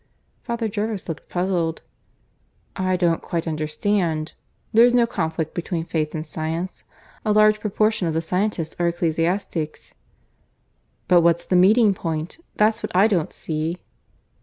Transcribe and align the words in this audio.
Father 0.41 0.67
Jervis 0.67 1.07
looked 1.07 1.29
puzzled. 1.29 1.83
"I 2.75 2.95
don't 2.97 3.21
quite 3.21 3.47
understand. 3.47 4.33
There's 4.73 4.95
no 4.95 5.05
conflict 5.05 5.53
between 5.53 5.85
Faith 5.85 6.15
and 6.15 6.25
Science. 6.25 6.85
A 7.23 7.31
large 7.31 7.59
proportion 7.59 8.07
of 8.07 8.15
the 8.15 8.19
scientists 8.23 8.75
are 8.79 8.87
ecclesiastics." 8.87 9.93
"But 11.07 11.21
what's 11.21 11.45
the 11.45 11.55
meeting 11.55 11.93
point? 11.93 12.39
That's 12.55 12.81
what 12.81 12.95
I 12.95 13.05
don't 13.05 13.31
see." 13.31 13.77